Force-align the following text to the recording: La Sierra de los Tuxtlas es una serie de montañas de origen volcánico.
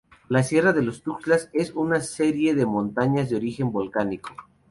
La 0.29 0.41
Sierra 0.41 0.73
de 0.73 0.81
los 0.81 1.03
Tuxtlas 1.03 1.51
es 1.53 1.73
una 1.75 1.99
serie 2.01 2.55
de 2.55 2.65
montañas 2.65 3.29
de 3.29 3.35
origen 3.35 3.71
volcánico. 3.71 4.29